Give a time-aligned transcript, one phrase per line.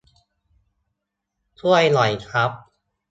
[1.59, 2.51] ช่วยหน่อยครับ